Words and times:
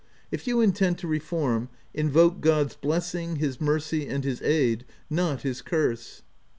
If 0.31 0.47
you 0.47 0.61
intend 0.61 0.97
to 0.97 1.07
reform, 1.07 1.69
invoke 1.93 2.41
God's 2.41 2.75
blessing, 2.75 3.35
his 3.35 3.61
mercy, 3.61 4.07
and 4.07 4.23
his 4.23 4.41
aid; 4.41 4.83
not 5.11 5.43
his 5.43 5.61
curse." 5.61 6.23